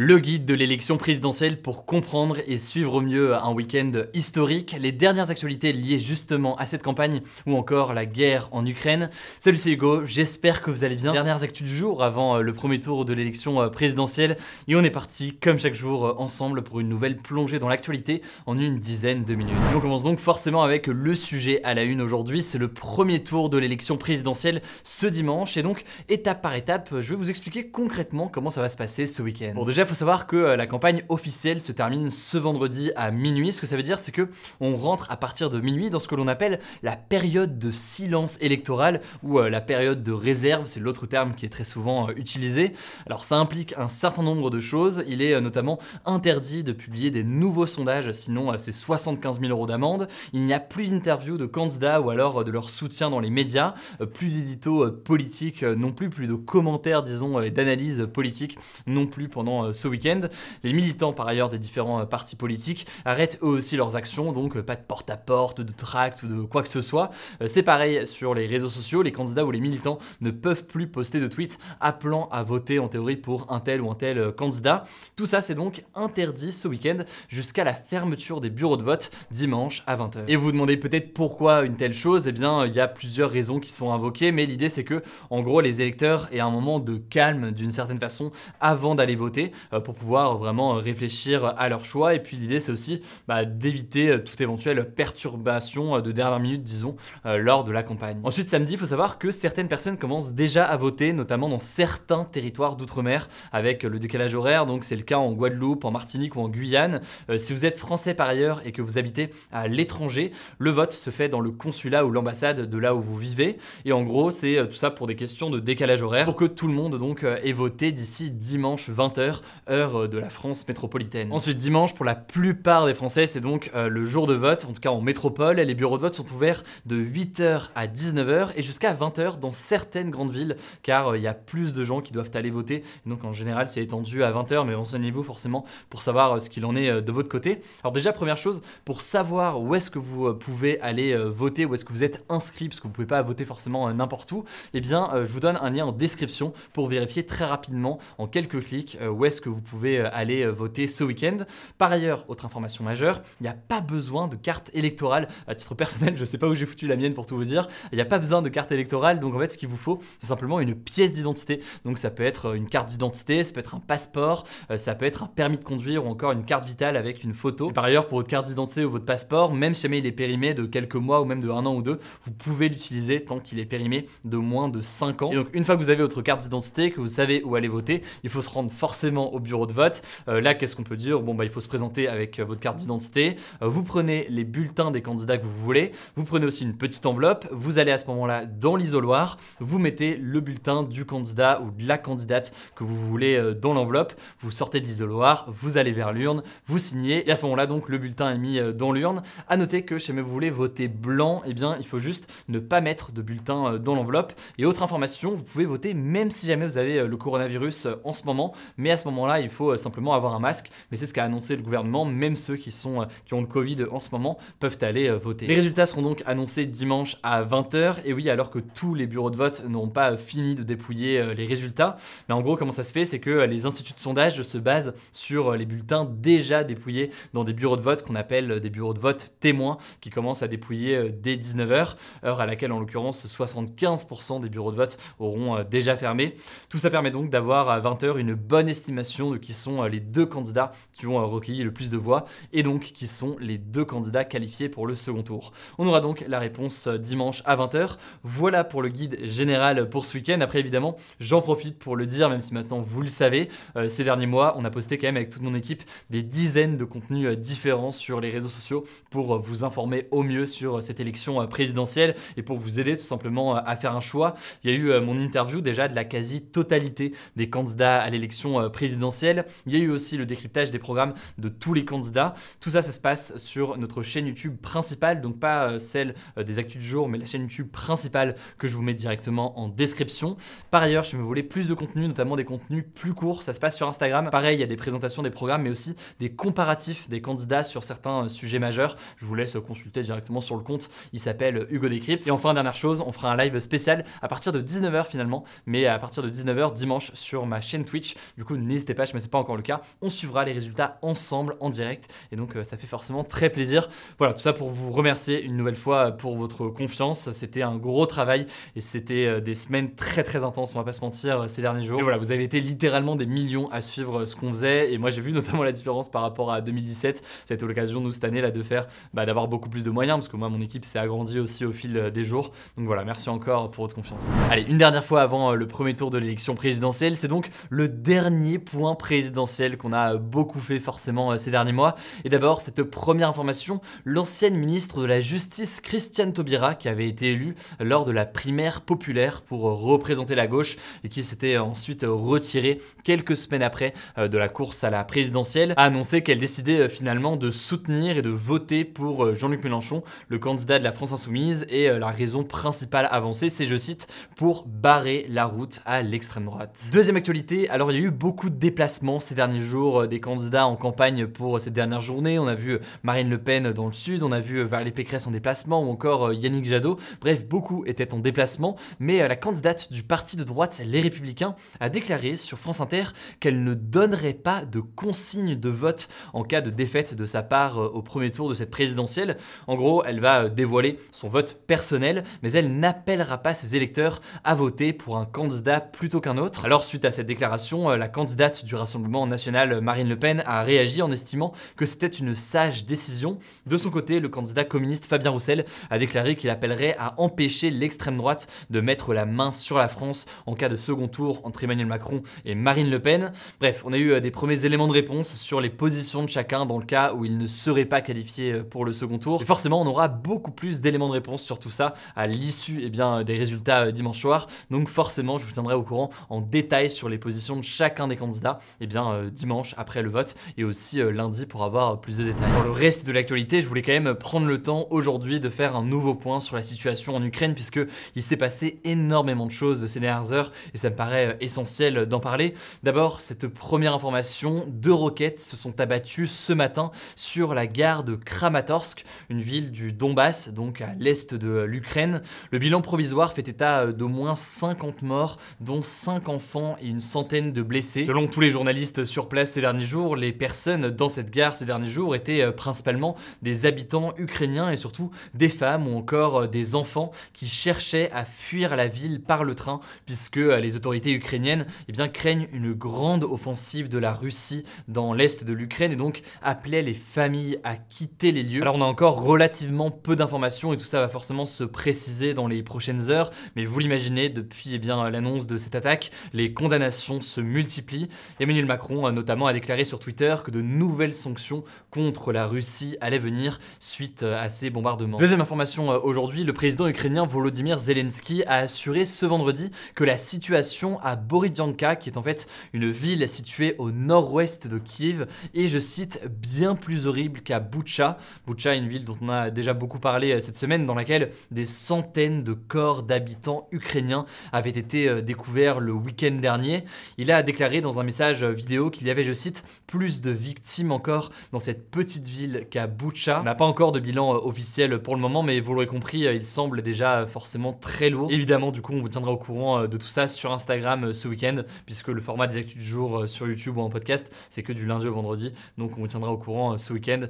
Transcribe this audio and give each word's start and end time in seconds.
Le 0.00 0.18
guide 0.18 0.44
de 0.44 0.54
l'élection 0.54 0.96
présidentielle 0.96 1.62
pour 1.62 1.86
comprendre 1.86 2.38
et 2.48 2.58
suivre 2.58 2.94
au 2.94 3.00
mieux 3.00 3.36
un 3.36 3.52
week-end 3.52 3.92
historique, 4.12 4.74
les 4.80 4.90
dernières 4.90 5.30
actualités 5.30 5.72
liées 5.72 6.00
justement 6.00 6.56
à 6.56 6.66
cette 6.66 6.82
campagne 6.82 7.22
ou 7.46 7.54
encore 7.54 7.94
la 7.94 8.04
guerre 8.04 8.48
en 8.50 8.66
Ukraine. 8.66 9.08
Salut 9.38 9.56
c'est 9.56 9.70
Hugo, 9.70 10.04
j'espère 10.04 10.62
que 10.62 10.72
vous 10.72 10.82
allez 10.82 10.96
bien. 10.96 11.12
Dernières 11.12 11.44
actus 11.44 11.64
du 11.64 11.76
jour 11.76 12.02
avant 12.02 12.38
euh, 12.38 12.40
le 12.40 12.52
premier 12.52 12.80
tour 12.80 13.04
de 13.04 13.12
l'élection 13.12 13.60
euh, 13.60 13.68
présidentielle 13.68 14.36
et 14.66 14.74
on 14.74 14.82
est 14.82 14.90
parti 14.90 15.36
comme 15.36 15.60
chaque 15.60 15.76
jour 15.76 16.06
euh, 16.06 16.14
ensemble 16.18 16.64
pour 16.64 16.80
une 16.80 16.88
nouvelle 16.88 17.18
plongée 17.18 17.60
dans 17.60 17.68
l'actualité 17.68 18.20
en 18.46 18.58
une 18.58 18.80
dizaine 18.80 19.22
de 19.22 19.36
minutes. 19.36 19.54
On 19.76 19.78
commence 19.78 20.02
donc 20.02 20.18
forcément 20.18 20.64
avec 20.64 20.88
le 20.88 21.14
sujet 21.14 21.62
à 21.62 21.72
la 21.72 21.84
une 21.84 22.00
aujourd'hui, 22.00 22.42
c'est 22.42 22.58
le 22.58 22.66
premier 22.66 23.22
tour 23.22 23.48
de 23.48 23.58
l'élection 23.58 23.96
présidentielle 23.96 24.60
ce 24.82 25.06
dimanche 25.06 25.56
et 25.56 25.62
donc 25.62 25.84
étape 26.08 26.42
par 26.42 26.56
étape, 26.56 26.88
je 26.98 27.10
vais 27.10 27.14
vous 27.14 27.30
expliquer 27.30 27.68
concrètement 27.68 28.26
comment 28.26 28.50
ça 28.50 28.60
va 28.60 28.68
se 28.68 28.76
passer 28.76 29.06
ce 29.06 29.22
week-end. 29.22 29.52
Bon 29.54 29.64
déjà 29.64 29.83
il 29.84 29.86
faut 29.86 29.94
savoir 29.94 30.26
que 30.26 30.36
euh, 30.36 30.56
la 30.56 30.66
campagne 30.66 31.04
officielle 31.10 31.60
se 31.60 31.70
termine 31.70 32.08
ce 32.08 32.38
vendredi 32.38 32.90
à 32.96 33.10
minuit. 33.10 33.52
Ce 33.52 33.60
que 33.60 33.66
ça 33.66 33.76
veut 33.76 33.82
dire, 33.82 34.00
c'est 34.00 34.12
que 34.12 34.30
on 34.60 34.76
rentre 34.76 35.10
à 35.10 35.18
partir 35.18 35.50
de 35.50 35.60
minuit 35.60 35.90
dans 35.90 35.98
ce 35.98 36.08
que 36.08 36.14
l'on 36.14 36.26
appelle 36.26 36.58
la 36.82 36.96
période 36.96 37.58
de 37.58 37.70
silence 37.70 38.38
électoral 38.40 39.02
ou 39.22 39.38
euh, 39.38 39.50
la 39.50 39.60
période 39.60 40.02
de 40.02 40.12
réserve. 40.12 40.64
C'est 40.64 40.80
l'autre 40.80 41.04
terme 41.04 41.34
qui 41.34 41.44
est 41.44 41.50
très 41.50 41.64
souvent 41.64 42.08
euh, 42.08 42.12
utilisé. 42.16 42.72
Alors 43.06 43.24
ça 43.24 43.36
implique 43.36 43.74
un 43.76 43.88
certain 43.88 44.22
nombre 44.22 44.48
de 44.48 44.58
choses. 44.58 45.04
Il 45.06 45.20
est 45.20 45.38
notamment 45.38 45.78
interdit 46.06 46.64
de 46.64 46.72
publier 46.72 47.10
des 47.10 47.22
nouveaux 47.22 47.66
sondages, 47.66 48.10
sinon 48.12 48.56
c'est 48.58 48.72
75 48.72 49.40
000 49.40 49.50
euros 49.50 49.66
d'amende. 49.66 50.08
Il 50.32 50.44
n'y 50.44 50.54
a 50.54 50.60
plus 50.60 50.88
d'interviews 50.88 51.36
de 51.36 51.46
candidats 51.46 52.00
ou 52.00 52.08
alors 52.08 52.42
de 52.42 52.50
leur 52.50 52.70
soutien 52.70 53.10
dans 53.10 53.20
les 53.20 53.30
médias, 53.30 53.74
plus 54.14 54.30
d'éditos 54.30 54.90
politiques 54.90 55.62
non 55.62 55.92
plus, 55.92 56.08
plus 56.08 56.26
de 56.26 56.34
commentaires, 56.34 57.02
disons, 57.02 57.38
et 57.40 57.50
d'analyses 57.50 58.08
politiques 58.12 58.56
non 58.86 59.06
plus 59.06 59.28
pendant 59.28 59.73
ce 59.74 59.88
week-end. 59.88 60.22
Les 60.62 60.72
militants, 60.72 61.12
par 61.12 61.26
ailleurs, 61.26 61.48
des 61.48 61.58
différents 61.58 62.00
euh, 62.00 62.04
partis 62.04 62.36
politiques 62.36 62.86
arrêtent 63.04 63.38
eux 63.42 63.46
aussi 63.46 63.76
leurs 63.76 63.96
actions, 63.96 64.32
donc 64.32 64.56
euh, 64.56 64.62
pas 64.62 64.76
de 64.76 64.82
porte-à-porte, 64.82 65.60
de 65.60 65.72
tract 65.72 66.22
ou 66.22 66.28
de 66.28 66.42
quoi 66.42 66.62
que 66.62 66.68
ce 66.68 66.80
soit. 66.80 67.10
Euh, 67.42 67.46
c'est 67.46 67.62
pareil 67.62 68.06
sur 68.06 68.34
les 68.34 68.46
réseaux 68.46 68.68
sociaux, 68.68 69.02
les 69.02 69.12
candidats 69.12 69.44
ou 69.44 69.50
les 69.50 69.60
militants 69.60 69.98
ne 70.20 70.30
peuvent 70.30 70.64
plus 70.64 70.86
poster 70.86 71.20
de 71.20 71.28
tweets 71.28 71.58
appelant 71.80 72.28
à 72.30 72.42
voter 72.42 72.78
en 72.78 72.88
théorie 72.88 73.16
pour 73.16 73.52
un 73.52 73.60
tel 73.60 73.80
ou 73.80 73.90
un 73.90 73.94
tel 73.94 74.32
candidat. 74.32 74.84
Tout 75.16 75.26
ça, 75.26 75.40
c'est 75.40 75.54
donc 75.54 75.84
interdit 75.94 76.52
ce 76.52 76.68
week-end 76.68 76.98
jusqu'à 77.28 77.64
la 77.64 77.74
fermeture 77.74 78.40
des 78.40 78.50
bureaux 78.50 78.76
de 78.76 78.82
vote 78.82 79.10
dimanche 79.30 79.82
à 79.86 79.96
20h. 79.96 80.24
Et 80.28 80.36
vous 80.36 80.44
vous 80.44 80.52
demandez 80.52 80.76
peut-être 80.76 81.14
pourquoi 81.14 81.64
une 81.64 81.76
telle 81.76 81.94
chose? 81.94 82.26
Eh 82.28 82.32
bien, 82.32 82.66
il 82.66 82.74
y 82.74 82.80
a 82.80 82.86
plusieurs 82.86 83.30
raisons 83.30 83.60
qui 83.60 83.72
sont 83.72 83.92
invoquées, 83.92 84.30
mais 84.30 84.46
l'idée 84.46 84.68
c'est 84.68 84.84
que, 84.84 85.02
en 85.30 85.40
gros, 85.40 85.60
les 85.60 85.80
électeurs 85.80 86.28
aient 86.32 86.40
un 86.40 86.50
moment 86.50 86.78
de 86.78 86.98
calme 86.98 87.50
d'une 87.50 87.70
certaine 87.70 87.98
façon 87.98 88.30
avant 88.60 88.94
d'aller 88.94 89.16
voter. 89.16 89.52
Euh, 89.72 89.80
pour 89.80 89.94
pouvoir 89.94 90.36
vraiment 90.38 90.72
réfléchir 90.74 91.44
à 91.44 91.68
leur 91.68 91.84
choix. 91.84 92.14
Et 92.14 92.20
puis 92.20 92.36
l'idée 92.36 92.60
c'est 92.60 92.72
aussi 92.72 93.00
bah, 93.28 93.44
d'éviter 93.44 94.08
euh, 94.08 94.18
toute 94.18 94.40
éventuelle 94.40 94.92
perturbation 94.94 95.96
euh, 95.96 96.00
de 96.00 96.12
dernière 96.12 96.40
minute, 96.40 96.62
disons, 96.62 96.96
lors 97.24 97.64
de 97.64 97.72
la 97.72 97.82
campagne. 97.82 98.20
Ensuite 98.24 98.48
samedi, 98.48 98.74
il 98.74 98.78
faut 98.78 98.86
savoir 98.86 99.18
que 99.18 99.30
certaines 99.30 99.68
personnes 99.68 99.96
commencent 99.96 100.32
déjà 100.32 100.64
à 100.64 100.76
voter, 100.76 101.12
notamment 101.12 101.48
dans 101.48 101.60
certains 101.60 102.24
territoires 102.24 102.76
d'outre-mer 102.76 103.28
avec 103.52 103.82
le 103.82 103.98
décalage 103.98 104.34
horaire. 104.34 104.66
Donc 104.66 104.84
c'est 104.84 104.96
le 104.96 105.02
cas 105.02 105.18
en 105.18 105.32
Guadeloupe, 105.32 105.84
en 105.84 105.90
Martinique 105.90 106.36
ou 106.36 106.40
en 106.40 106.48
Guyane. 106.48 107.00
si 107.36 107.52
vous 107.52 107.66
êtes 107.66 107.76
français 107.76 108.14
par 108.14 108.28
ailleurs 108.28 108.62
et 108.64 108.72
que 108.72 108.82
vous 108.82 108.98
habitez 108.98 109.30
à 109.52 109.68
l'étranger, 109.68 110.32
le 110.58 110.70
vote 110.70 110.92
se 110.92 111.10
fait 111.10 111.28
dans 111.28 111.40
le 111.40 111.50
consulat 111.50 112.04
ou 112.04 112.10
l'ambassade 112.10 112.68
de 112.68 112.78
là 112.78 112.94
où 112.94 113.00
vous 113.00 113.16
vivez. 113.16 113.58
Et 113.84 113.92
en 113.92 114.02
gros, 114.02 114.30
c'est 114.30 114.66
tout 114.68 114.76
ça 114.76 114.90
pour 114.90 115.06
des 115.06 115.16
questions 115.16 115.50
de 115.50 115.60
décalage 115.60 116.02
horaire 116.02 116.24
pour 116.26 116.36
que 116.36 116.44
tout 116.44 116.66
le 116.66 116.74
monde 116.74 116.98
donc 116.98 117.24
ait 117.24 117.52
voté 117.52 117.92
d'ici 117.92 118.30
dimanche 118.30 118.88
20h 118.90 119.40
heure 119.68 120.02
euh, 120.02 120.08
de 120.08 120.18
la 120.18 120.28
France 120.28 120.66
métropolitaine. 120.66 121.32
Ensuite, 121.32 121.58
dimanche, 121.58 121.94
pour 121.94 122.04
la 122.04 122.14
plupart 122.14 122.86
des 122.86 122.94
Français, 122.94 123.26
c'est 123.26 123.40
donc 123.40 123.70
euh, 123.74 123.88
le 123.88 124.04
jour 124.04 124.26
de 124.26 124.34
vote, 124.34 124.64
en 124.68 124.72
tout 124.72 124.80
cas 124.80 124.90
en 124.90 125.00
métropole. 125.00 125.56
Les 125.56 125.74
bureaux 125.74 125.96
de 125.96 126.02
vote 126.02 126.14
sont 126.14 126.30
ouverts 126.32 126.62
de 126.86 126.96
8h 126.96 127.68
à 127.74 127.86
19h 127.86 128.50
et 128.56 128.62
jusqu'à 128.62 128.94
20h 128.94 129.38
dans 129.38 129.52
certaines 129.52 130.10
grandes 130.10 130.32
villes, 130.32 130.56
car 130.82 131.08
euh, 131.08 131.18
il 131.18 131.22
y 131.22 131.26
a 131.26 131.34
plus 131.34 131.72
de 131.72 131.84
gens 131.84 132.00
qui 132.00 132.12
doivent 132.12 132.30
aller 132.34 132.50
voter. 132.50 132.82
donc 133.06 133.24
en 133.24 133.32
général, 133.32 133.68
c'est 133.68 133.82
étendu 133.82 134.22
à 134.22 134.32
20h, 134.32 134.66
mais 134.66 134.74
renseignez-vous 134.74 135.22
forcément 135.22 135.64
pour 135.90 136.02
savoir 136.02 136.40
ce 136.40 136.50
qu'il 136.50 136.64
en 136.64 136.76
est 136.76 137.02
de 137.02 137.12
votre 137.12 137.28
côté. 137.28 137.62
Alors 137.82 137.92
déjà, 137.92 138.12
première 138.12 138.36
chose, 138.36 138.62
pour 138.84 139.00
savoir 139.00 139.60
où 139.60 139.74
est-ce 139.74 139.90
que 139.90 139.98
vous 139.98 140.34
pouvez 140.34 140.80
aller 140.80 141.14
voter, 141.16 141.64
où 141.64 141.74
est-ce 141.74 141.84
que 141.84 141.92
vous 141.92 142.04
êtes 142.04 142.24
inscrit, 142.28 142.68
parce 142.68 142.80
que 142.80 142.84
vous 142.84 142.90
ne 142.90 142.94
pouvez 142.94 143.06
pas 143.06 143.22
voter 143.22 143.44
forcément 143.44 143.92
n'importe 143.92 144.32
où, 144.32 144.44
eh 144.72 144.80
bien, 144.80 145.10
je 145.14 145.30
vous 145.30 145.40
donne 145.40 145.58
un 145.60 145.70
lien 145.70 145.86
en 145.86 145.92
description 145.92 146.52
pour 146.72 146.88
vérifier 146.88 147.24
très 147.24 147.44
rapidement, 147.44 147.98
en 148.18 148.26
quelques 148.26 148.62
clics, 148.64 148.98
où 149.08 149.24
est-ce 149.24 149.40
que 149.44 149.50
vous 149.50 149.60
pouvez 149.60 149.98
euh, 149.98 150.08
aller 150.10 150.42
euh, 150.42 150.50
voter 150.50 150.86
ce 150.86 151.04
week-end. 151.04 151.36
Par 151.76 151.92
ailleurs, 151.92 152.24
autre 152.28 152.46
information 152.46 152.82
majeure, 152.82 153.20
il 153.40 153.42
n'y 153.42 153.48
a 153.50 153.54
pas 153.54 153.82
besoin 153.82 154.26
de 154.26 154.36
carte 154.36 154.70
électorale. 154.72 155.28
À 155.46 155.54
titre 155.54 155.74
personnel, 155.74 156.16
je 156.16 156.20
ne 156.20 156.24
sais 156.24 156.38
pas 156.38 156.48
où 156.48 156.54
j'ai 156.54 156.64
foutu 156.64 156.86
la 156.86 156.96
mienne 156.96 157.12
pour 157.12 157.26
tout 157.26 157.36
vous 157.36 157.44
dire. 157.44 157.68
Il 157.92 157.96
n'y 157.96 158.00
a 158.00 158.06
pas 158.06 158.18
besoin 158.18 158.40
de 158.40 158.48
carte 158.48 158.72
électorale, 158.72 159.20
donc 159.20 159.34
en 159.34 159.38
fait, 159.38 159.52
ce 159.52 159.58
qu'il 159.58 159.68
vous 159.68 159.76
faut, 159.76 160.00
c'est 160.18 160.28
simplement 160.28 160.60
une 160.60 160.74
pièce 160.74 161.12
d'identité. 161.12 161.60
Donc 161.84 161.98
ça 161.98 162.10
peut 162.10 162.22
être 162.22 162.46
euh, 162.46 162.54
une 162.54 162.68
carte 162.68 162.88
d'identité, 162.88 163.42
ça 163.42 163.52
peut 163.52 163.60
être 163.60 163.74
un 163.74 163.80
passeport, 163.80 164.46
ça 164.76 164.94
peut 164.94 165.04
être 165.04 165.22
un 165.22 165.26
permis 165.26 165.58
de 165.58 165.64
conduire 165.64 166.06
ou 166.06 166.08
encore 166.08 166.32
une 166.32 166.44
carte 166.44 166.64
vitale 166.64 166.96
avec 166.96 167.22
une 167.22 167.34
photo. 167.34 167.70
par 167.70 167.84
ailleurs, 167.84 168.08
pour 168.08 168.18
votre 168.18 168.30
carte 168.30 168.46
d'identité 168.46 168.84
ou 168.84 168.90
votre 168.90 169.04
passeport, 169.04 169.52
même 169.52 169.74
si 169.74 169.82
jamais 169.82 169.98
il 169.98 170.06
est 170.06 170.12
périmé 170.12 170.54
de 170.54 170.64
quelques 170.64 170.94
mois 170.96 171.20
ou 171.20 171.26
même 171.26 171.40
de 171.40 171.50
un 171.50 171.66
an 171.66 171.74
ou 171.74 171.82
deux, 171.82 171.98
vous 172.24 172.32
pouvez 172.32 172.68
l'utiliser 172.68 173.20
tant 173.20 173.40
qu'il 173.40 173.58
est 173.58 173.66
périmé 173.66 174.06
de 174.24 174.38
moins 174.38 174.68
de 174.68 174.80
5 174.80 175.22
ans. 175.22 175.32
Et 175.32 175.36
donc 175.36 175.48
une 175.52 175.64
fois 175.64 175.76
que 175.76 175.82
vous 175.82 175.90
avez 175.90 176.02
votre 176.02 176.22
carte 176.22 176.40
d'identité, 176.40 176.90
que 176.90 177.00
vous 177.00 177.06
savez 177.06 177.42
où 177.42 177.54
aller 177.56 177.68
voter, 177.68 178.02
il 178.22 178.30
faut 178.30 178.42
se 178.42 178.48
rendre 178.48 178.70
forcément 178.70 179.33
au 179.34 179.40
bureau 179.40 179.66
de 179.66 179.72
vote. 179.72 180.02
Euh, 180.28 180.40
là, 180.40 180.54
qu'est-ce 180.54 180.76
qu'on 180.76 180.84
peut 180.84 180.96
dire? 180.96 181.20
Bon, 181.20 181.34
bah, 181.34 181.44
il 181.44 181.50
faut 181.50 181.60
se 181.60 181.68
présenter 181.68 182.08
avec 182.08 182.38
euh, 182.38 182.44
votre 182.44 182.60
carte 182.60 182.76
d'identité. 182.76 183.36
Euh, 183.62 183.68
vous 183.68 183.82
prenez 183.82 184.26
les 184.30 184.44
bulletins 184.44 184.90
des 184.90 185.02
candidats 185.02 185.36
que 185.36 185.44
vous 185.44 185.62
voulez. 185.62 185.92
Vous 186.16 186.24
prenez 186.24 186.46
aussi 186.46 186.64
une 186.64 186.76
petite 186.76 187.04
enveloppe. 187.06 187.46
Vous 187.50 187.78
allez 187.78 187.90
à 187.90 187.98
ce 187.98 188.06
moment-là 188.06 188.46
dans 188.46 188.76
l'isoloir. 188.76 189.36
Vous 189.60 189.78
mettez 189.78 190.16
le 190.16 190.40
bulletin 190.40 190.82
du 190.84 191.04
candidat 191.04 191.60
ou 191.62 191.70
de 191.70 191.86
la 191.86 191.98
candidate 191.98 192.54
que 192.76 192.84
vous 192.84 192.96
voulez 193.08 193.54
dans 193.60 193.74
l'enveloppe. 193.74 194.14
Vous 194.40 194.50
sortez 194.50 194.80
de 194.80 194.86
l'isoloir. 194.86 195.46
Vous 195.48 195.78
allez 195.78 195.92
vers 195.92 196.12
l'urne. 196.12 196.42
Vous 196.66 196.78
signez. 196.78 197.26
Et 197.26 197.30
à 197.30 197.36
ce 197.36 197.44
moment-là, 197.44 197.66
donc, 197.66 197.88
le 197.88 197.98
bulletin 197.98 198.30
est 198.30 198.38
mis 198.38 198.60
dans 198.74 198.92
l'urne. 198.92 199.22
À 199.48 199.56
noter 199.56 199.82
que 199.82 199.98
si 199.98 200.08
jamais 200.08 200.22
vous 200.22 200.30
voulez 200.30 200.50
voter 200.50 200.88
blanc, 200.88 201.42
eh 201.46 201.54
bien, 201.54 201.76
il 201.78 201.86
faut 201.86 201.98
juste 201.98 202.30
ne 202.48 202.58
pas 202.58 202.80
mettre 202.80 203.12
de 203.12 203.22
bulletin 203.22 203.78
dans 203.78 203.94
l'enveloppe. 203.94 204.32
Et 204.58 204.64
autre 204.64 204.82
information, 204.82 205.34
vous 205.34 205.42
pouvez 205.42 205.64
voter 205.64 205.94
même 205.94 206.30
si 206.30 206.46
jamais 206.46 206.66
vous 206.66 206.78
avez 206.78 207.06
le 207.06 207.16
coronavirus 207.16 207.88
en 208.04 208.12
ce 208.12 208.24
moment. 208.24 208.54
Mais 208.76 208.90
à 208.90 208.96
ce 208.96 209.06
moment-là, 209.08 209.23
il 209.40 209.48
faut 209.48 209.76
simplement 209.76 210.14
avoir 210.14 210.34
un 210.34 210.38
masque, 210.38 210.70
mais 210.90 210.96
c'est 210.96 211.06
ce 211.06 211.14
qu'a 211.14 211.24
annoncé 211.24 211.56
le 211.56 211.62
gouvernement, 211.62 212.04
même 212.04 212.36
ceux 212.36 212.56
qui, 212.56 212.70
sont, 212.70 213.02
euh, 213.02 213.04
qui 213.24 213.34
ont 213.34 213.40
le 213.40 213.46
Covid 213.46 213.84
en 213.90 214.00
ce 214.00 214.10
moment 214.10 214.38
peuvent 214.60 214.78
aller 214.80 215.08
euh, 215.08 215.16
voter. 215.16 215.46
Les 215.46 215.54
résultats 215.54 215.86
seront 215.86 216.02
donc 216.02 216.22
annoncés 216.26 216.66
dimanche 216.66 217.16
à 217.22 217.42
20h, 217.42 217.96
et 218.04 218.12
oui, 218.12 218.28
alors 218.30 218.50
que 218.50 218.58
tous 218.58 218.94
les 218.94 219.06
bureaux 219.06 219.30
de 219.30 219.36
vote 219.36 219.64
n'ont 219.68 219.88
pas 219.88 220.16
fini 220.16 220.54
de 220.54 220.62
dépouiller 220.62 221.20
euh, 221.20 221.34
les 221.34 221.46
résultats. 221.46 221.96
Mais 222.28 222.34
en 222.34 222.40
gros, 222.40 222.56
comment 222.56 222.70
ça 222.70 222.82
se 222.82 222.92
fait? 222.92 223.04
C'est 223.04 223.20
que 223.20 223.30
les 223.30 223.66
instituts 223.66 223.94
de 223.94 224.00
sondage 224.00 224.42
se 224.42 224.58
basent 224.58 224.94
sur 225.12 225.52
les 225.52 225.66
bulletins 225.66 226.04
déjà 226.04 226.64
dépouillés 226.64 227.10
dans 227.32 227.44
des 227.44 227.52
bureaux 227.52 227.76
de 227.76 227.82
vote 227.82 228.02
qu'on 228.02 228.14
appelle 228.14 228.60
des 228.60 228.70
bureaux 228.70 228.94
de 228.94 229.00
vote 229.00 229.32
témoins, 229.40 229.78
qui 230.00 230.10
commencent 230.10 230.42
à 230.42 230.48
dépouiller 230.48 231.10
dès 231.10 231.36
19h, 231.36 231.96
heure 232.24 232.40
à 232.40 232.46
laquelle 232.46 232.72
en 232.72 232.80
l'occurrence 232.80 233.26
75% 233.26 234.40
des 234.40 234.48
bureaux 234.48 234.72
de 234.72 234.76
vote 234.76 234.98
auront 235.18 235.62
déjà 235.64 235.96
fermé. 235.96 236.36
Tout 236.68 236.78
ça 236.78 236.90
permet 236.90 237.10
donc 237.10 237.30
d'avoir 237.30 237.70
à 237.70 237.80
20h 237.80 238.18
une 238.18 238.34
bonne 238.34 238.68
estimation 238.68 239.03
de 239.04 239.36
qui 239.36 239.52
sont 239.52 239.82
les 239.84 240.00
deux 240.00 240.26
candidats 240.26 240.72
qui 240.92 241.06
ont 241.06 241.24
recueilli 241.26 241.62
le 241.62 241.72
plus 241.72 241.90
de 241.90 241.96
voix 241.96 242.24
et 242.52 242.62
donc 242.62 242.82
qui 242.82 243.06
sont 243.06 243.36
les 243.38 243.58
deux 243.58 243.84
candidats 243.84 244.24
qualifiés 244.24 244.68
pour 244.68 244.86
le 244.86 244.94
second 244.94 245.22
tour. 245.22 245.52
On 245.78 245.86
aura 245.86 246.00
donc 246.00 246.24
la 246.26 246.38
réponse 246.38 246.88
dimanche 246.88 247.42
à 247.44 247.56
20h. 247.56 247.96
Voilà 248.22 248.64
pour 248.64 248.82
le 248.82 248.88
guide 248.88 249.18
général 249.24 249.88
pour 249.90 250.04
ce 250.04 250.16
week-end. 250.16 250.38
Après, 250.40 250.60
évidemment, 250.60 250.96
j'en 251.20 251.42
profite 251.42 251.78
pour 251.78 251.96
le 251.96 252.06
dire, 252.06 252.30
même 252.30 252.40
si 252.40 252.54
maintenant 252.54 252.80
vous 252.80 253.02
le 253.02 253.08
savez, 253.08 253.48
ces 253.88 254.04
derniers 254.04 254.26
mois, 254.26 254.54
on 254.56 254.64
a 254.64 254.70
posté 254.70 254.96
quand 254.98 255.06
même 255.06 255.16
avec 255.16 255.28
toute 255.28 255.42
mon 255.42 255.54
équipe 255.54 255.82
des 256.10 256.22
dizaines 256.22 256.76
de 256.76 256.84
contenus 256.84 257.36
différents 257.38 257.92
sur 257.92 258.20
les 258.20 258.30
réseaux 258.30 258.48
sociaux 258.48 258.84
pour 259.10 259.38
vous 259.38 259.64
informer 259.64 260.08
au 260.10 260.22
mieux 260.22 260.46
sur 260.46 260.82
cette 260.82 261.00
élection 261.00 261.46
présidentielle 261.46 262.14
et 262.36 262.42
pour 262.42 262.58
vous 262.58 262.80
aider 262.80 262.96
tout 262.96 263.04
simplement 263.04 263.54
à 263.54 263.76
faire 263.76 263.94
un 263.94 264.00
choix. 264.00 264.34
Il 264.62 264.70
y 264.70 264.72
a 264.72 264.76
eu 264.76 265.00
mon 265.00 265.20
interview 265.20 265.60
déjà 265.60 265.88
de 265.88 265.94
la 265.94 266.04
quasi-totalité 266.04 267.12
des 267.36 267.50
candidats 267.50 268.00
à 268.00 268.10
l'élection 268.10 268.70
Il 268.94 269.72
y 269.72 269.76
a 269.76 269.78
eu 269.78 269.90
aussi 269.90 270.16
le 270.16 270.26
décryptage 270.26 270.70
des 270.70 270.78
programmes 270.78 271.14
de 271.38 271.48
tous 271.48 271.74
les 271.74 271.84
candidats. 271.84 272.34
Tout 272.60 272.70
ça, 272.70 272.82
ça 272.82 272.92
se 272.92 273.00
passe 273.00 273.36
sur 273.36 273.76
notre 273.78 274.02
chaîne 274.02 274.26
YouTube 274.26 274.56
principale, 274.60 275.20
donc 275.20 275.38
pas 275.38 275.78
celle 275.78 276.14
des 276.36 276.58
actus 276.58 276.80
du 276.80 276.86
jour, 276.86 277.08
mais 277.08 277.18
la 277.18 277.26
chaîne 277.26 277.42
YouTube 277.42 277.68
principale 277.70 278.36
que 278.58 278.68
je 278.68 278.76
vous 278.76 278.82
mets 278.82 278.94
directement 278.94 279.58
en 279.58 279.68
description. 279.68 280.36
Par 280.70 280.82
ailleurs, 280.82 281.04
si 281.04 281.16
vous 281.16 281.26
voulez 281.26 281.42
plus 281.42 281.68
de 281.68 281.74
contenu, 281.74 282.06
notamment 282.06 282.36
des 282.36 282.44
contenus 282.44 282.84
plus 282.94 283.14
courts, 283.14 283.42
ça 283.42 283.52
se 283.52 283.60
passe 283.60 283.76
sur 283.76 283.88
Instagram. 283.88 284.28
Pareil, 284.30 284.56
il 284.56 284.60
y 284.60 284.64
a 284.64 284.66
des 284.66 284.76
présentations 284.76 285.22
des 285.22 285.30
programmes, 285.30 285.62
mais 285.62 285.70
aussi 285.70 285.96
des 286.20 286.30
comparatifs 286.30 287.08
des 287.08 287.20
candidats 287.20 287.62
sur 287.62 287.84
certains 287.84 288.28
sujets 288.28 288.58
majeurs. 288.58 288.96
Je 289.16 289.26
vous 289.26 289.34
laisse 289.34 289.56
consulter 289.66 290.02
directement 290.02 290.40
sur 290.40 290.56
le 290.56 290.62
compte. 290.62 290.90
Il 291.12 291.20
s'appelle 291.20 291.66
Hugo 291.70 291.88
Décrypte. 291.88 292.26
Et 292.26 292.30
enfin, 292.30 292.52
dernière 292.52 292.76
chose, 292.76 293.02
on 293.06 293.12
fera 293.12 293.32
un 293.32 293.36
live 293.36 293.58
spécial 293.58 294.04
à 294.20 294.28
partir 294.28 294.52
de 294.52 294.60
19h 294.60 295.06
finalement, 295.06 295.44
mais 295.66 295.86
à 295.86 295.98
partir 295.98 296.22
de 296.22 296.30
19h 296.30 296.74
dimanche 296.74 297.10
sur 297.14 297.46
ma 297.46 297.60
chaîne 297.60 297.84
Twitch. 297.84 298.14
Du 298.36 298.44
coup, 298.44 298.56
n'hésitez 298.56 298.83
pas, 298.92 299.06
je 299.06 299.14
ne 299.14 299.18
sais 299.18 299.28
pas 299.28 299.38
encore 299.38 299.56
le 299.56 299.62
cas. 299.62 299.80
On 300.02 300.10
suivra 300.10 300.44
les 300.44 300.52
résultats 300.52 300.98
ensemble 301.00 301.56
en 301.60 301.70
direct 301.70 302.12
et 302.30 302.36
donc 302.36 302.54
ça 302.62 302.76
fait 302.76 302.86
forcément 302.86 303.24
très 303.24 303.48
plaisir. 303.48 303.88
Voilà, 304.18 304.34
tout 304.34 304.40
ça 304.40 304.52
pour 304.52 304.68
vous 304.68 304.90
remercier 304.90 305.42
une 305.42 305.56
nouvelle 305.56 305.76
fois 305.76 306.12
pour 306.12 306.36
votre 306.36 306.68
confiance. 306.68 307.30
C'était 307.30 307.62
un 307.62 307.76
gros 307.76 308.04
travail 308.04 308.46
et 308.76 308.82
c'était 308.82 309.40
des 309.40 309.54
semaines 309.54 309.94
très 309.94 310.22
très 310.22 310.44
intenses, 310.44 310.74
on 310.74 310.78
va 310.78 310.84
pas 310.84 310.92
se 310.92 311.00
mentir, 311.00 311.48
ces 311.48 311.62
derniers 311.62 311.84
jours. 311.84 312.00
Et 312.00 312.02
voilà, 312.02 312.18
vous 312.18 312.32
avez 312.32 312.44
été 312.44 312.60
littéralement 312.60 313.16
des 313.16 313.26
millions 313.26 313.70
à 313.70 313.80
suivre 313.80 314.26
ce 314.26 314.36
qu'on 314.36 314.50
faisait 314.50 314.92
et 314.92 314.98
moi 314.98 315.10
j'ai 315.10 315.22
vu 315.22 315.32
notamment 315.44 315.62
la 315.62 315.72
différence 315.72 316.10
par 316.10 316.22
rapport 316.22 316.52
à 316.52 316.60
2017. 316.60 317.22
Ça 317.44 317.52
a 317.52 317.54
été 317.54 317.66
l'occasion, 317.66 318.00
nous, 318.00 318.12
cette 318.12 318.24
année, 318.24 318.40
là, 318.40 318.50
de 318.50 318.62
faire, 318.62 318.86
bah, 319.12 319.26
d'avoir 319.26 319.48
beaucoup 319.48 319.68
plus 319.68 319.82
de 319.82 319.90
moyens 319.90 320.18
parce 320.18 320.28
que 320.28 320.36
moi, 320.36 320.48
mon 320.48 320.60
équipe 320.60 320.84
s'est 320.84 320.98
agrandie 320.98 321.38
aussi 321.38 321.64
au 321.64 321.72
fil 321.72 322.10
des 322.12 322.24
jours. 322.24 322.52
Donc 322.76 322.86
voilà, 322.86 323.04
merci 323.04 323.28
encore 323.28 323.70
pour 323.70 323.84
votre 323.84 323.94
confiance. 323.94 324.34
Allez, 324.50 324.62
une 324.62 324.78
dernière 324.78 325.04
fois 325.04 325.22
avant 325.22 325.54
le 325.54 325.66
premier 325.66 325.94
tour 325.94 326.10
de 326.10 326.18
l'élection 326.18 326.54
présidentielle, 326.54 327.16
c'est 327.16 327.28
donc 327.28 327.50
le 327.70 327.88
dernier 327.88 328.58
point 328.58 328.73
présidentiel 328.96 329.76
qu'on 329.76 329.92
a 329.92 330.16
beaucoup 330.16 330.58
fait 330.58 330.78
forcément 330.78 331.36
ces 331.36 331.50
derniers 331.50 331.72
mois. 331.72 331.96
Et 332.24 332.28
d'abord, 332.28 332.60
cette 332.60 332.82
première 332.82 333.28
information, 333.28 333.80
l'ancienne 334.04 334.56
ministre 334.56 335.00
de 335.00 335.06
la 335.06 335.20
Justice, 335.20 335.80
Christiane 335.80 336.32
Taubira, 336.32 336.74
qui 336.74 336.88
avait 336.88 337.08
été 337.08 337.32
élue 337.32 337.54
lors 337.80 338.04
de 338.04 338.12
la 338.12 338.26
primaire 338.26 338.80
populaire 338.80 339.42
pour 339.42 339.62
représenter 339.62 340.34
la 340.34 340.46
gauche 340.46 340.76
et 341.04 341.08
qui 341.08 341.22
s'était 341.22 341.58
ensuite 341.58 342.04
retirée 342.08 342.80
quelques 343.02 343.36
semaines 343.36 343.62
après 343.62 343.94
euh, 344.18 344.28
de 344.28 344.38
la 344.38 344.48
course 344.48 344.84
à 344.84 344.90
la 344.90 345.04
présidentielle, 345.04 345.74
a 345.76 345.84
annoncé 345.84 346.22
qu'elle 346.22 346.38
décidait 346.38 346.80
euh, 346.80 346.88
finalement 346.88 347.36
de 347.36 347.50
soutenir 347.50 348.18
et 348.18 348.22
de 348.22 348.30
voter 348.30 348.84
pour 348.84 349.24
euh, 349.24 349.34
Jean-Luc 349.34 349.62
Mélenchon, 349.64 350.02
le 350.28 350.38
candidat 350.38 350.78
de 350.78 350.84
la 350.84 350.92
France 350.92 351.12
Insoumise, 351.12 351.66
et 351.68 351.88
la 351.88 352.08
raison 352.08 352.44
principale 352.44 353.08
avancée, 353.10 353.48
c'est, 353.48 353.66
je 353.66 353.76
cite, 353.76 354.06
pour 354.36 354.66
barrer 354.66 355.26
la 355.28 355.46
route 355.46 355.80
à 355.84 356.02
l'extrême 356.02 356.44
droite. 356.44 356.84
Deuxième 356.92 357.16
actualité, 357.16 357.68
alors 357.68 357.92
il 357.92 357.98
y 357.98 358.02
a 358.02 358.06
eu 358.06 358.10
beaucoup 358.10 358.50
de 358.50 358.54
déplacements 358.64 359.20
ces 359.20 359.34
derniers 359.34 359.60
jours 359.60 360.08
des 360.08 360.20
candidats 360.20 360.66
en 360.66 360.76
campagne 360.76 361.26
pour 361.26 361.60
cette 361.60 361.74
dernière 361.74 362.00
journée. 362.00 362.38
On 362.38 362.46
a 362.46 362.54
vu 362.54 362.78
Marine 363.02 363.28
Le 363.28 363.36
Pen 363.36 363.72
dans 363.72 363.86
le 363.86 363.92
sud, 363.92 364.22
on 364.22 364.32
a 364.32 364.40
vu 364.40 364.62
Valérie 364.62 364.92
Pécresse 364.92 365.26
en 365.26 365.32
déplacement 365.32 365.82
ou 365.82 365.90
encore 365.90 366.32
Yannick 366.32 366.64
Jadot. 366.64 366.98
Bref, 367.20 367.46
beaucoup 367.46 367.84
étaient 367.84 368.14
en 368.14 368.18
déplacement, 368.20 368.76
mais 369.00 369.26
la 369.28 369.36
candidate 369.36 369.92
du 369.92 370.02
parti 370.02 370.38
de 370.38 370.44
droite 370.44 370.80
Les 370.82 371.02
Républicains 371.02 371.56
a 371.78 371.90
déclaré 371.90 372.36
sur 372.36 372.58
France 372.58 372.80
Inter 372.80 373.04
qu'elle 373.38 373.64
ne 373.64 373.74
donnerait 373.74 374.32
pas 374.32 374.64
de 374.64 374.80
consigne 374.80 375.56
de 375.56 375.68
vote 375.68 376.08
en 376.32 376.42
cas 376.42 376.62
de 376.62 376.70
défaite 376.70 377.14
de 377.14 377.26
sa 377.26 377.42
part 377.42 377.78
euh, 377.78 377.88
au 377.88 378.00
premier 378.00 378.30
tour 378.30 378.48
de 378.48 378.54
cette 378.54 378.70
présidentielle. 378.70 379.36
En 379.66 379.74
gros, 379.74 380.02
elle 380.04 380.20
va 380.20 380.44
euh, 380.44 380.48
dévoiler 380.48 380.98
son 381.12 381.28
vote 381.28 381.58
personnel, 381.66 382.24
mais 382.42 382.52
elle 382.52 382.78
n'appellera 382.78 383.38
pas 383.38 383.54
ses 383.54 383.76
électeurs 383.76 384.20
à 384.42 384.54
voter 384.54 384.92
pour 384.92 385.16
un 385.16 385.26
candidat 385.26 385.80
plutôt 385.80 386.20
qu'un 386.20 386.38
autre. 386.38 386.64
Alors, 386.64 386.84
suite 386.84 387.04
à 387.04 387.10
cette 387.10 387.26
déclaration, 387.26 387.90
euh, 387.90 387.96
la 387.96 388.08
candidate 388.08 388.53
du 388.62 388.76
Rassemblement 388.76 389.26
national 389.26 389.80
Marine 389.80 390.08
Le 390.08 390.16
Pen 390.16 390.42
a 390.46 390.62
réagi 390.62 391.02
en 391.02 391.10
estimant 391.10 391.52
que 391.76 391.86
c'était 391.86 392.06
une 392.06 392.34
sage 392.34 392.84
décision. 392.84 393.38
De 393.66 393.76
son 393.76 393.90
côté, 393.90 394.20
le 394.20 394.28
candidat 394.28 394.64
communiste 394.64 395.06
Fabien 395.06 395.30
Roussel 395.30 395.64
a 395.90 395.98
déclaré 395.98 396.36
qu'il 396.36 396.50
appellerait 396.50 396.96
à 396.98 397.14
empêcher 397.20 397.70
l'extrême 397.70 398.16
droite 398.16 398.46
de 398.70 398.80
mettre 398.80 399.14
la 399.14 399.26
main 399.26 399.50
sur 399.50 399.78
la 399.78 399.88
France 399.88 400.26
en 400.46 400.54
cas 400.54 400.68
de 400.68 400.76
second 400.76 401.08
tour 401.08 401.40
entre 401.44 401.64
Emmanuel 401.64 401.86
Macron 401.86 402.22
et 402.44 402.54
Marine 402.54 402.90
Le 402.90 403.00
Pen. 403.00 403.32
Bref, 403.60 403.82
on 403.84 403.92
a 403.92 403.98
eu 403.98 404.12
euh, 404.12 404.20
des 404.20 404.30
premiers 404.30 404.64
éléments 404.64 404.86
de 404.86 404.92
réponse 404.92 405.34
sur 405.34 405.60
les 405.60 405.70
positions 405.70 406.22
de 406.22 406.28
chacun 406.28 406.66
dans 406.66 406.78
le 406.78 406.84
cas 406.84 407.14
où 407.14 407.24
il 407.24 407.38
ne 407.38 407.46
serait 407.46 407.84
pas 407.84 408.00
qualifié 408.00 408.52
euh, 408.52 408.62
pour 408.62 408.84
le 408.84 408.92
second 408.92 409.18
tour. 409.18 409.42
Et 409.42 409.44
forcément, 409.44 409.80
on 409.80 409.86
aura 409.86 410.08
beaucoup 410.08 410.50
plus 410.50 410.80
d'éléments 410.80 411.08
de 411.08 411.14
réponse 411.14 411.42
sur 411.42 411.58
tout 411.58 411.70
ça 411.70 411.94
à 412.14 412.26
l'issue 412.26 412.80
eh 412.82 412.90
bien, 412.90 413.24
des 413.24 413.36
résultats 413.36 413.86
euh, 413.86 413.92
dimanche 413.92 414.20
soir. 414.20 414.46
Donc 414.70 414.88
forcément, 414.88 415.38
je 415.38 415.44
vous 415.44 415.52
tiendrai 415.52 415.74
au 415.74 415.82
courant 415.82 416.10
en 416.28 416.40
détail 416.40 416.90
sur 416.90 417.08
les 417.08 417.18
positions 417.18 417.56
de 417.56 417.62
chacun 417.62 418.08
des 418.08 418.16
candidats 418.16 418.43
eh 418.80 418.86
bien, 418.86 419.24
dimanche 419.32 419.74
après 419.76 420.02
le 420.02 420.10
vote 420.10 420.34
et 420.56 420.64
aussi 420.64 420.98
lundi 420.98 421.46
pour 421.46 421.64
avoir 421.64 422.00
plus 422.00 422.18
de 422.18 422.24
détails. 422.24 422.50
Pour 422.52 422.64
le 422.64 422.70
reste 422.70 423.06
de 423.06 423.12
l'actualité, 423.12 423.60
je 423.60 423.68
voulais 423.68 423.82
quand 423.82 423.92
même 423.92 424.14
prendre 424.14 424.46
le 424.46 424.62
temps 424.62 424.86
aujourd'hui 424.90 425.40
de 425.40 425.48
faire 425.48 425.76
un 425.76 425.84
nouveau 425.84 426.14
point 426.14 426.40
sur 426.40 426.56
la 426.56 426.62
situation 426.62 427.14
en 427.14 427.22
Ukraine 427.22 427.54
puisque 427.54 427.80
il 428.14 428.22
s'est 428.22 428.36
passé 428.36 428.80
énormément 428.84 429.46
de 429.46 429.50
choses 429.50 429.86
ces 429.86 430.00
dernières 430.00 430.32
heures 430.32 430.52
et 430.72 430.78
ça 430.78 430.90
me 430.90 430.96
paraît 430.96 431.26
euh, 431.28 431.36
essentiel 431.40 432.06
d'en 432.06 432.20
parler. 432.20 432.54
D'abord, 432.82 433.20
cette 433.20 433.46
première 433.46 433.94
information, 433.94 434.64
deux 434.68 434.92
roquettes 434.92 435.40
se 435.40 435.56
sont 435.56 435.80
abattues 435.80 436.26
ce 436.26 436.52
matin 436.52 436.90
sur 437.16 437.54
la 437.54 437.66
gare 437.66 438.04
de 438.04 438.14
Kramatorsk, 438.14 439.04
une 439.28 439.40
ville 439.40 439.70
du 439.70 439.92
Donbass, 439.92 440.48
donc 440.48 440.80
à 440.80 440.94
l'est 440.98 441.34
de 441.34 441.62
l'Ukraine. 441.62 442.22
Le 442.50 442.58
bilan 442.58 442.80
provisoire 442.80 443.32
fait 443.32 443.48
état 443.48 443.80
euh, 443.80 443.92
d'au 443.92 444.08
moins 444.08 444.34
50 444.34 445.02
morts, 445.02 445.38
dont 445.60 445.82
5 445.82 446.28
enfants 446.28 446.76
et 446.80 446.88
une 446.88 447.00
centaine 447.00 447.52
de 447.52 447.62
blessés. 447.62 448.04
Selon 448.04 448.26
tous 448.34 448.40
les 448.40 448.50
journalistes 448.50 449.04
sur 449.04 449.28
place 449.28 449.52
ces 449.52 449.60
derniers 449.60 449.84
jours, 449.84 450.16
les 450.16 450.32
personnes 450.32 450.90
dans 450.90 451.06
cette 451.06 451.30
gare 451.30 451.54
ces 451.54 451.66
derniers 451.66 451.86
jours 451.86 452.16
étaient 452.16 452.40
euh, 452.40 452.50
principalement 452.50 453.14
des 453.42 453.64
habitants 453.64 454.12
ukrainiens 454.18 454.72
et 454.72 454.76
surtout 454.76 455.12
des 455.34 455.48
femmes 455.48 455.86
ou 455.86 455.96
encore 455.96 456.48
des 456.48 456.74
enfants 456.74 457.12
qui 457.32 457.46
cherchaient 457.46 458.10
à 458.10 458.24
fuir 458.24 458.74
la 458.74 458.88
ville 458.88 459.22
par 459.22 459.44
le 459.44 459.54
train 459.54 459.78
puisque 460.04 460.38
euh, 460.38 460.58
les 460.58 460.74
autorités 460.74 461.12
ukrainiennes 461.12 461.64
eh 461.86 461.92
bien, 461.92 462.08
craignent 462.08 462.48
une 462.52 462.72
grande 462.72 463.22
offensive 463.22 463.88
de 463.88 463.98
la 463.98 464.12
Russie 464.12 464.64
dans 464.88 465.14
l'est 465.14 465.44
de 465.44 465.52
l'Ukraine 465.52 465.92
et 465.92 465.96
donc 465.96 466.22
appelaient 466.42 466.82
les 466.82 466.92
familles 466.92 467.60
à 467.62 467.76
quitter 467.76 468.32
les 468.32 468.42
lieux. 468.42 468.62
Alors 468.62 468.74
on 468.74 468.82
a 468.82 468.84
encore 468.84 469.22
relativement 469.22 469.92
peu 469.92 470.16
d'informations 470.16 470.72
et 470.72 470.76
tout 470.76 470.86
ça 470.86 470.98
va 470.98 471.08
forcément 471.08 471.46
se 471.46 471.62
préciser 471.62 472.34
dans 472.34 472.48
les 472.48 472.64
prochaines 472.64 473.12
heures, 473.12 473.30
mais 473.54 473.64
vous 473.64 473.78
l'imaginez, 473.78 474.28
depuis 474.28 474.74
eh 474.74 474.84
l'annonce 474.84 475.46
de 475.46 475.56
cette 475.56 475.76
attaque, 475.76 476.10
les 476.32 476.52
condamnations 476.52 477.20
se 477.20 477.40
multiplient. 477.40 478.08
Emmanuel 478.40 478.66
Macron 478.66 479.06
euh, 479.06 479.12
notamment 479.12 479.46
a 479.46 479.52
déclaré 479.52 479.84
sur 479.84 479.98
Twitter 479.98 480.34
que 480.44 480.50
de 480.50 480.60
nouvelles 480.60 481.14
sanctions 481.14 481.64
contre 481.90 482.32
la 482.32 482.46
Russie 482.46 482.96
allaient 483.00 483.18
venir 483.18 483.60
suite 483.78 484.22
euh, 484.22 484.42
à 484.42 484.48
ces 484.48 484.70
bombardements. 484.70 485.18
Deuxième 485.18 485.40
information 485.40 485.88
aujourd'hui, 486.04 486.44
le 486.44 486.52
président 486.52 486.86
ukrainien 486.86 487.26
Volodymyr 487.26 487.78
Zelensky 487.78 488.44
a 488.44 488.56
assuré 488.56 489.04
ce 489.04 489.26
vendredi 489.26 489.70
que 489.94 490.04
la 490.04 490.16
situation 490.16 491.00
à 491.00 491.16
Borodyanka, 491.16 491.96
qui 491.96 492.10
est 492.10 492.16
en 492.16 492.22
fait 492.22 492.46
une 492.72 492.90
ville 492.90 493.28
située 493.28 493.74
au 493.78 493.90
nord-ouest 493.90 494.68
de 494.68 494.78
Kiev, 494.78 495.26
est, 495.54 495.66
je 495.66 495.78
cite, 495.78 496.20
bien 496.28 496.74
plus 496.74 497.06
horrible 497.06 497.40
qu'à 497.40 497.60
Bucha. 497.60 498.18
Bucha, 498.46 498.74
une 498.74 498.88
ville 498.88 499.04
dont 499.04 499.16
on 499.20 499.28
a 499.28 499.50
déjà 499.50 499.72
beaucoup 499.72 499.98
parlé 499.98 500.32
euh, 500.32 500.40
cette 500.40 500.56
semaine, 500.56 500.86
dans 500.86 500.94
laquelle 500.94 501.30
des 501.50 501.66
centaines 501.66 502.42
de 502.42 502.52
corps 502.52 503.02
d'habitants 503.02 503.68
ukrainiens 503.72 504.26
avaient 504.52 504.70
été 504.70 505.08
euh, 505.08 505.20
découverts 505.20 505.80
le 505.80 505.92
week-end 505.92 506.36
dernier. 506.40 506.84
Il 507.18 507.30
a 507.30 507.42
déclaré 507.42 507.80
dans 507.80 508.00
un 508.00 508.03
message 508.04 508.42
euh, 508.42 508.50
vidéo 508.50 508.90
qu'il 508.90 509.06
y 509.06 509.10
avait, 509.10 509.24
je 509.24 509.32
cite, 509.32 509.64
plus 509.86 510.20
de 510.20 510.30
victimes 510.30 510.92
encore 510.92 511.30
dans 511.52 511.58
cette 511.58 511.90
petite 511.90 512.28
ville 512.28 512.66
qu'à 512.70 512.86
Bucha. 512.86 513.40
On 513.40 513.44
n'a 513.44 513.54
pas 513.54 513.64
encore 513.64 513.92
de 513.92 514.00
bilan 514.00 514.30
officiel 514.30 515.00
pour 515.00 515.14
le 515.14 515.20
moment, 515.20 515.42
mais 515.42 515.60
vous 515.60 515.74
l'aurez 515.74 515.86
compris, 515.86 516.20
il 516.20 516.44
semble 516.44 516.82
déjà 516.82 517.26
forcément 517.26 517.72
très 517.72 518.10
lourd. 518.10 518.30
Évidemment, 518.30 518.70
du 518.70 518.82
coup, 518.82 518.92
on 518.92 519.00
vous 519.00 519.08
tiendra 519.08 519.32
au 519.32 519.36
courant 519.36 519.86
de 519.86 519.96
tout 519.96 520.06
ça 520.06 520.28
sur 520.28 520.52
Instagram 520.52 521.04
euh, 521.04 521.12
ce 521.12 521.28
week-end, 521.28 521.62
puisque 521.86 522.08
le 522.08 522.20
format 522.20 522.46
des 522.46 522.58
actus 522.58 522.76
du 522.76 522.84
jour 522.84 523.20
euh, 523.20 523.26
sur 523.26 523.46
YouTube 523.46 523.76
ou 523.76 523.80
en 523.80 523.90
podcast, 523.90 524.34
c'est 524.50 524.62
que 524.62 524.72
du 524.72 524.86
lundi 524.86 525.06
au 525.06 525.14
vendredi. 525.14 525.52
Donc 525.78 525.92
on 525.96 526.00
vous 526.00 526.08
tiendra 526.08 526.30
au 526.30 526.36
courant 526.36 526.74
euh, 526.74 526.76
ce 526.76 526.92
week-end 526.92 527.22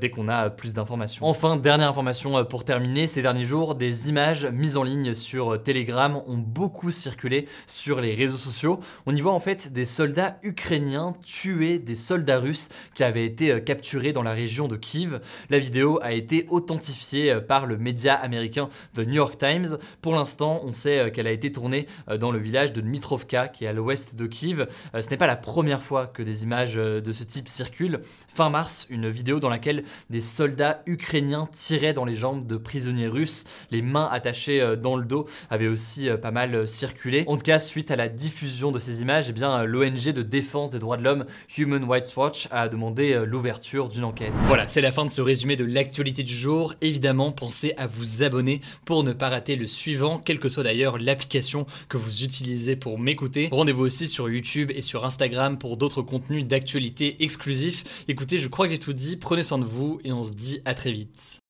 dès 0.00 0.10
qu'on 0.10 0.28
a 0.28 0.50
plus 0.50 0.74
d'informations. 0.74 1.26
Enfin, 1.26 1.56
dernière 1.56 1.88
information 1.88 2.44
pour 2.44 2.64
terminer, 2.64 3.06
ces 3.06 3.22
derniers 3.22 3.44
jours, 3.44 3.74
des 3.74 4.08
images 4.08 4.46
mises 4.46 4.76
en 4.76 4.82
ligne 4.82 5.14
sur 5.14 5.62
Telegram 5.62 6.20
ont 6.26 6.36
beaucoup 6.36 6.90
circulé 6.90 7.46
sur 7.66 8.00
les 8.00 8.14
réseaux 8.14 8.36
sociaux. 8.36 8.80
On 9.06 9.14
y 9.14 9.20
voit 9.20 9.32
en 9.32 9.40
fait 9.40 9.72
des 9.72 9.84
soldats 9.84 10.19
ukrainiens 10.42 11.14
tuaient 11.24 11.78
des 11.78 11.94
soldats 11.94 12.38
russes 12.38 12.68
qui 12.94 13.04
avaient 13.04 13.24
été 13.24 13.50
euh, 13.50 13.60
capturés 13.60 14.12
dans 14.12 14.22
la 14.22 14.32
région 14.32 14.68
de 14.68 14.76
Kiev. 14.76 15.20
La 15.48 15.58
vidéo 15.58 15.98
a 16.02 16.12
été 16.12 16.46
authentifiée 16.48 17.32
euh, 17.32 17.40
par 17.40 17.66
le 17.66 17.76
média 17.76 18.14
américain 18.14 18.68
The 18.94 19.00
New 19.00 19.14
York 19.14 19.38
Times. 19.38 19.78
Pour 20.02 20.14
l'instant, 20.14 20.60
on 20.64 20.72
sait 20.72 20.98
euh, 20.98 21.10
qu'elle 21.10 21.26
a 21.26 21.32
été 21.32 21.52
tournée 21.52 21.86
dans 22.18 22.30
le 22.30 22.38
village 22.38 22.72
de 22.72 22.80
Dmitrovka, 22.80 23.48
qui 23.48 23.64
est 23.64 23.68
à 23.68 23.72
l'ouest 23.72 24.14
de 24.14 24.26
Kiev. 24.26 24.68
Ce 24.98 25.08
n'est 25.08 25.16
pas 25.16 25.26
la 25.26 25.36
première 25.36 25.82
fois 25.82 26.06
que 26.06 26.22
des 26.22 26.44
images 26.44 26.74
de 26.74 27.12
ce 27.12 27.24
type 27.24 27.48
circulent. 27.48 28.00
Fin 28.28 28.50
mars, 28.50 28.86
une 28.90 29.08
vidéo 29.08 29.40
dans 29.40 29.48
laquelle 29.48 29.84
des 30.08 30.20
soldats 30.20 30.82
ukrainiens 30.86 31.48
tiraient 31.52 31.92
dans 31.92 32.04
les 32.04 32.14
jambes 32.14 32.46
de 32.46 32.56
prisonniers 32.56 33.08
russes, 33.08 33.44
les 33.70 33.82
mains 33.82 34.08
attachées 34.10 34.76
dans 34.76 34.96
le 34.96 35.04
dos, 35.04 35.26
avait 35.50 35.68
aussi 35.68 36.08
pas 36.20 36.30
mal 36.30 36.66
circulé. 36.66 37.24
En 37.26 37.36
tout 37.36 37.44
cas, 37.44 37.58
suite 37.58 37.90
à 37.90 37.96
la 37.96 38.08
diffusion 38.08 38.72
de 38.72 38.78
ces 38.78 39.02
images, 39.02 39.28
eh 39.28 39.32
bien, 39.32 39.64
l'ONG 39.64 40.09
de 40.12 40.22
défense 40.22 40.70
des 40.70 40.78
droits 40.78 40.96
de 40.96 41.02
l'homme 41.02 41.24
Human 41.56 41.84
Rights 41.84 42.12
Watch 42.16 42.48
a 42.50 42.68
demandé 42.68 43.12
euh, 43.12 43.24
l'ouverture 43.24 43.88
d'une 43.88 44.04
enquête. 44.04 44.32
Voilà, 44.44 44.66
c'est 44.66 44.80
la 44.80 44.90
fin 44.90 45.04
de 45.04 45.10
ce 45.10 45.20
résumé 45.22 45.56
de 45.56 45.64
l'actualité 45.64 46.22
du 46.22 46.34
jour. 46.34 46.74
Évidemment, 46.80 47.32
pensez 47.32 47.72
à 47.76 47.86
vous 47.86 48.22
abonner 48.22 48.60
pour 48.84 49.04
ne 49.04 49.12
pas 49.12 49.28
rater 49.28 49.56
le 49.56 49.66
suivant, 49.66 50.18
quelle 50.18 50.38
que 50.38 50.48
soit 50.48 50.64
d'ailleurs 50.64 50.98
l'application 50.98 51.66
que 51.88 51.96
vous 51.96 52.22
utilisez 52.22 52.76
pour 52.76 52.98
m'écouter. 52.98 53.48
Rendez-vous 53.52 53.84
aussi 53.84 54.06
sur 54.06 54.28
YouTube 54.28 54.70
et 54.74 54.82
sur 54.82 55.04
Instagram 55.04 55.58
pour 55.58 55.76
d'autres 55.76 56.02
contenus 56.02 56.46
d'actualité 56.46 57.22
exclusifs. 57.22 58.04
Écoutez, 58.08 58.38
je 58.38 58.48
crois 58.48 58.66
que 58.66 58.72
j'ai 58.72 58.78
tout 58.78 58.92
dit, 58.92 59.16
prenez 59.16 59.42
soin 59.42 59.58
de 59.58 59.64
vous 59.64 60.00
et 60.04 60.12
on 60.12 60.22
se 60.22 60.32
dit 60.32 60.60
à 60.64 60.74
très 60.74 60.92
vite. 60.92 61.40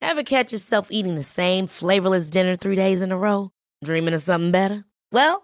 Ever 0.00 0.22
catch 0.22 0.52
yourself 0.52 0.88
eating 0.90 1.16
the 1.16 1.22
same 1.22 1.66
flavorless 1.66 2.28
dinner 2.30 2.56
three 2.56 2.76
days 2.76 3.02
in 3.02 3.10
a 3.10 3.16
row? 3.16 3.50
Dreaming 3.82 4.14
of 4.14 4.22
something 4.22 4.52
better? 4.52 4.84
Well, 5.12 5.43